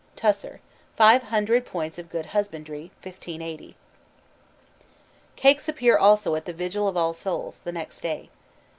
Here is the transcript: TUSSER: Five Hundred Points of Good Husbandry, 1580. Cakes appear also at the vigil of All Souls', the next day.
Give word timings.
TUSSER: 0.15 0.61
Five 0.95 1.21
Hundred 1.21 1.63
Points 1.63 1.99
of 1.99 2.09
Good 2.09 2.25
Husbandry, 2.25 2.89
1580. 3.03 3.75
Cakes 5.35 5.69
appear 5.69 5.95
also 5.95 6.33
at 6.33 6.45
the 6.45 6.53
vigil 6.53 6.87
of 6.87 6.97
All 6.97 7.13
Souls', 7.13 7.59
the 7.61 7.71
next 7.71 7.99
day. 8.01 8.31